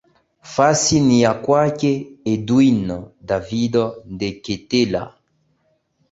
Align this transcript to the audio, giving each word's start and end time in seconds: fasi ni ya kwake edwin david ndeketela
fasi 0.41 0.99
ni 0.99 1.21
ya 1.21 1.33
kwake 1.33 1.91
edwin 2.25 3.01
david 3.25 3.75
ndeketela 4.05 5.13